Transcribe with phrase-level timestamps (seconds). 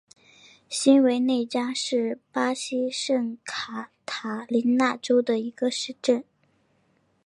[0.67, 6.23] 新韦内扎是巴西圣卡塔琳娜州的一个市镇。